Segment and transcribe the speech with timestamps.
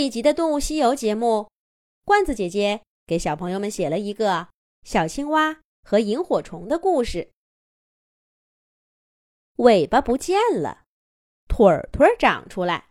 [0.00, 1.50] 这一集的《动物西游》节目，
[2.06, 4.48] 罐子姐姐给小朋友们写了一个
[4.82, 7.32] 小青蛙和萤火虫的故事。
[9.56, 10.84] 尾巴不见了，
[11.48, 12.86] 腿儿腿儿长出来，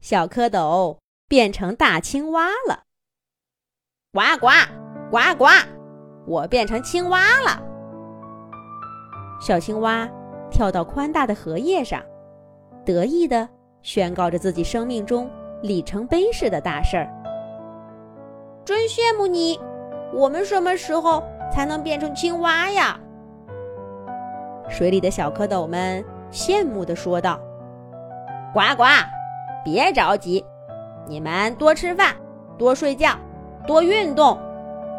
[0.00, 2.86] 小蝌蚪变成大青蛙了。
[4.10, 4.48] 呱呱
[5.12, 5.46] 呱呱，
[6.26, 7.62] 我变成青蛙了。
[9.40, 10.10] 小青蛙
[10.50, 12.04] 跳到宽大的荷叶上，
[12.84, 13.48] 得意的
[13.82, 15.30] 宣告着自己生命中
[15.62, 17.08] 里程碑式的大事儿。
[18.64, 19.58] 真羡慕你！
[20.12, 22.98] 我们什么时候才能变成青蛙呀？
[24.68, 27.38] 水里的小蝌蚪们羡慕地说道
[28.54, 28.84] ：“呱呱，
[29.64, 30.44] 别着急，
[31.06, 32.14] 你们多吃饭，
[32.56, 33.10] 多睡觉，
[33.66, 34.38] 多运动，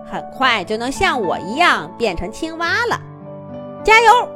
[0.05, 2.99] 很快就能像我一样变成青蛙了。
[3.83, 4.27] 加油！”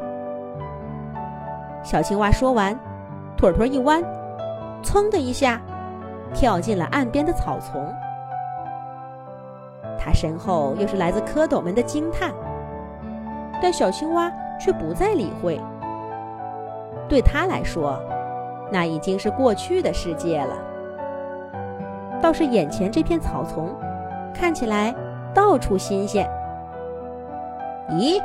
[1.84, 2.78] 小青蛙说完，
[3.38, 4.02] 腿腿一弯，
[4.82, 5.62] 噌的一下，
[6.34, 7.94] 跳进了岸边的草丛。
[9.98, 12.32] 它身后又是来自蝌蚪们的惊叹，
[13.62, 15.60] 但小青蛙却不再理会。
[17.08, 18.00] 对他来说，
[18.72, 20.56] 那已经是过去的世界了。
[22.22, 23.70] 倒是眼前这片草丛，
[24.34, 24.94] 看起来
[25.34, 26.30] 到处新鲜。
[27.90, 28.22] 咦，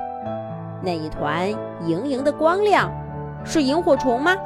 [0.83, 1.51] 那一团
[1.85, 2.91] 莹莹的光亮。
[3.43, 4.37] 是萤火虫吗？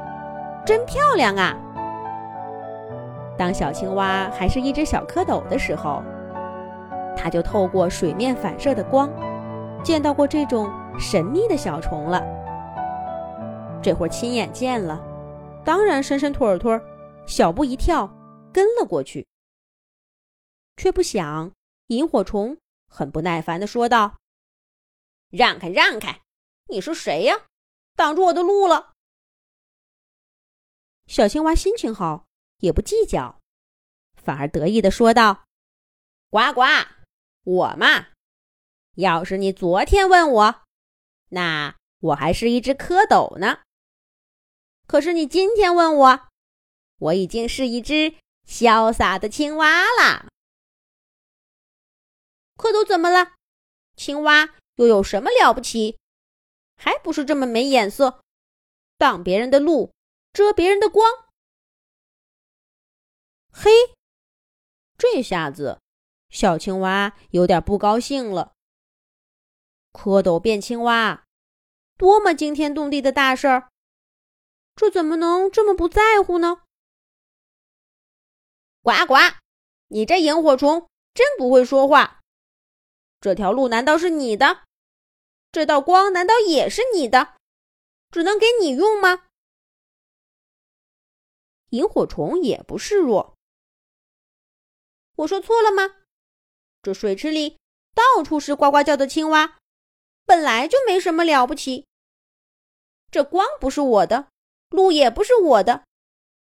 [0.65, 1.57] 真漂亮啊！
[3.37, 6.03] 当小青蛙还是一只小蝌蚪的时候，
[7.17, 9.11] 它就透过水面反射的光，
[9.83, 12.23] 见到过这种神秘的小虫了。
[13.83, 15.01] 这会儿亲眼见了，
[15.65, 16.81] 当然伸伸腿儿腿儿，
[17.27, 18.09] 小步一跳，
[18.53, 19.27] 跟了过去。
[20.77, 21.53] 却不想，
[21.89, 22.57] 萤火虫
[22.89, 24.15] 很不耐烦地说道
[25.31, 26.21] ：“让开，让开！
[26.69, 27.37] 你是谁呀？”
[27.97, 28.93] 挡住我的路了。
[31.07, 32.25] 小青蛙心情好，
[32.65, 33.41] 也不计较，
[34.17, 35.45] 反而得意的说道
[36.31, 36.63] ：“呱呱，
[37.45, 38.09] 我嘛，
[38.97, 40.63] 要是你昨天问我，
[41.29, 43.61] 那我还是一只蝌蚪呢。
[44.87, 46.29] 可是你今天问我，
[46.99, 48.15] 我已经是一只
[48.47, 50.27] 潇洒的青蛙啦。
[52.57, 53.35] 蝌蚪怎么了？
[53.95, 55.99] 青蛙又有什么了不起？”
[56.77, 58.21] 还不是这么没眼色，
[58.99, 59.93] 挡别人的路，
[60.33, 61.09] 遮别人的光。
[63.57, 63.71] 嘿，
[64.99, 65.81] 这下子
[66.29, 68.53] 小青蛙有点不高兴了。
[69.93, 71.25] 蝌蚪变青蛙，
[71.97, 73.71] 多么惊天动地的大事儿，
[74.75, 76.63] 这怎么能这么不在乎呢？
[78.83, 79.15] 呱呱，
[79.87, 82.21] 你这萤火虫真不会说话。
[83.21, 84.65] 这条路难道是你的？
[85.53, 87.37] 这道光难道也是你的？
[88.11, 89.29] 只能给你用吗？
[91.71, 93.34] 萤火虫也不示弱。
[95.17, 95.95] 我说错了吗？
[96.83, 97.59] 这水池里
[97.95, 99.59] 到处是呱呱叫的青蛙，
[100.25, 101.87] 本来就没什么了不起。
[103.11, 104.29] 这光不是我的，
[104.71, 105.85] 路也不是我的，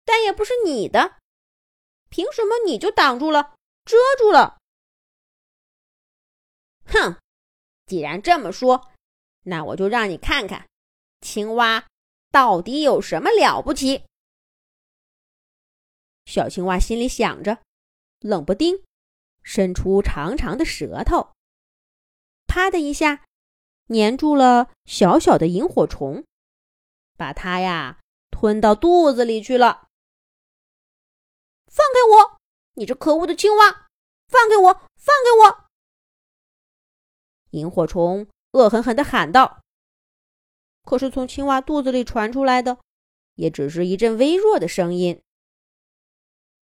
[0.03, 1.19] 但也不是你的，
[2.09, 4.57] 凭什么你就挡住了，遮住了？
[6.85, 7.19] 哼！
[7.85, 8.91] 既然这么说，
[9.44, 10.68] 那我就让你看看，
[11.22, 11.88] 青蛙
[12.31, 14.03] 到底有什么了不起。
[16.25, 17.62] 小青蛙心里想着，
[18.20, 18.84] 冷不丁
[19.44, 21.34] 伸出长长的舌头，
[22.48, 23.26] 啪的一下
[23.88, 26.26] 粘住了小小的萤火虫，
[27.16, 28.00] 把它呀
[28.32, 29.88] 吞到肚子里去了。
[31.68, 32.40] 放开我，
[32.74, 33.88] 你这可恶的青蛙！
[34.28, 35.68] 放开我，放开我！
[37.52, 39.62] 萤火虫恶狠狠地喊道
[40.84, 42.80] ：“可是从青蛙肚子里传出来的，
[43.36, 45.22] 也只是一阵微弱的声音。”“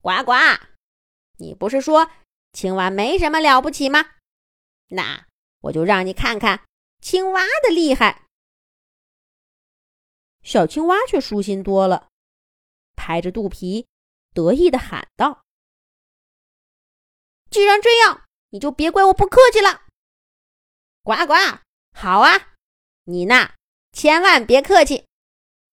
[0.01, 0.33] 呱呱，
[1.37, 2.09] 你不是说
[2.53, 4.05] 青蛙没什么了不起吗？
[4.89, 5.27] 那
[5.61, 6.65] 我就让你看看
[7.01, 8.23] 青蛙的厉害。”
[10.43, 12.09] 小青蛙却舒心多了，
[12.95, 13.87] 拍着肚皮，
[14.31, 15.43] 得意地喊道
[17.49, 19.87] ：“既然这样，你就别怪我不客气了。”
[21.01, 21.33] 呱呱，
[21.93, 22.53] 好啊！
[23.05, 23.53] 你呢，
[23.91, 25.07] 千万别客气，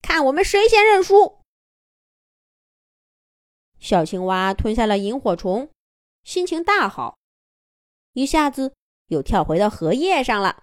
[0.01, 1.42] 看我们谁先认输。
[3.83, 5.69] 小青蛙吞下了萤火虫，
[6.23, 7.19] 心情大好，
[8.13, 8.77] 一下子
[9.07, 10.63] 又跳回到荷叶上了。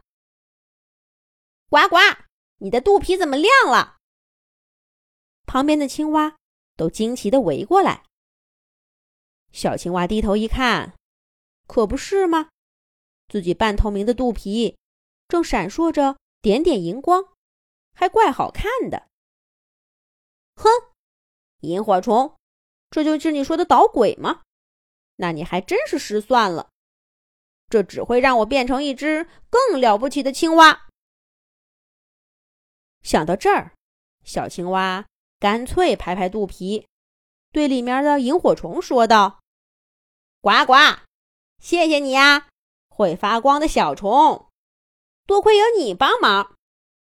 [1.68, 1.98] 呱呱，
[2.60, 3.98] 你的肚皮怎么亮了？
[5.46, 6.38] 旁边的青蛙
[6.78, 8.06] 都惊奇的围过来。
[9.52, 10.96] 小青蛙低头一看，
[11.68, 12.50] 可不是吗？
[13.28, 14.78] 自己半透明的肚皮
[15.28, 17.26] 正闪烁着点点荧光，
[17.94, 19.10] 还怪好看的。
[20.56, 20.70] 哼，
[21.60, 22.39] 萤火虫，
[22.90, 24.42] 这就是你说的捣鬼吗？
[25.18, 26.70] 那你还真是失算了。
[27.70, 30.88] 这只会让我变成一只更了不起的青蛙。
[33.04, 33.74] 想到这儿，
[34.24, 35.06] 小青蛙
[35.40, 36.88] 干脆拍拍肚皮，
[37.52, 39.40] 对里面的萤火虫说道
[40.42, 40.74] ：“呱呱，
[41.60, 42.48] 谢谢你呀，
[42.90, 44.50] 会发光的小虫，
[45.28, 46.56] 多亏有你帮忙，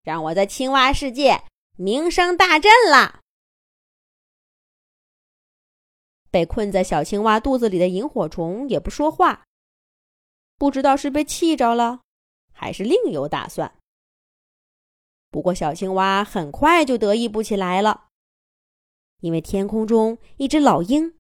[0.04, 1.44] 让我在青蛙世界
[1.76, 3.20] 名声大振了。”
[6.36, 9.46] 被困在小青蛙肚子里的萤火虫也不说话，
[10.58, 12.02] 不知道是被气着了，
[12.52, 13.74] 还是另有打算。
[15.32, 18.10] 不过，小青蛙很快就得意不起来了，
[19.22, 21.18] 因为天空中一只老鹰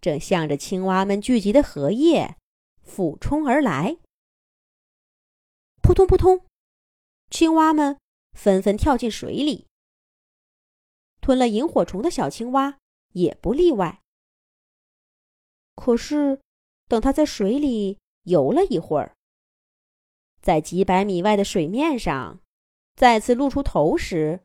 [0.00, 2.34] 正向着青蛙们聚集的荷叶
[2.82, 3.98] 俯冲而来。
[5.80, 6.44] 扑通扑通，
[7.30, 7.96] 青蛙们
[8.32, 9.68] 纷纷跳进水里，
[11.20, 12.78] 吞了萤火虫的小青蛙
[13.12, 14.00] 也不例外。
[15.78, 16.40] 可是，
[16.88, 19.14] 等他在水里游了一会儿，
[20.42, 22.40] 在几百米外的水面上
[22.96, 24.44] 再次露出头时，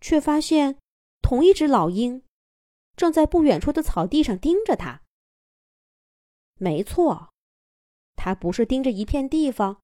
[0.00, 0.78] 却发现
[1.20, 2.22] 同一只老鹰
[2.96, 5.02] 正在不远处的草地上盯着他。
[6.54, 7.30] 没错，
[8.16, 9.82] 它不是盯着一片地方，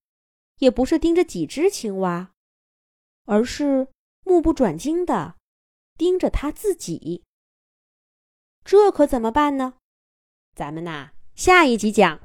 [0.61, 2.33] 也不是盯着几只青蛙，
[3.27, 3.89] 而是
[4.25, 5.37] 目不转睛的
[5.99, 7.23] 盯着他自己。
[8.65, 9.75] 这可怎么办呢？
[10.59, 12.17] 咱们呐，下一集讲。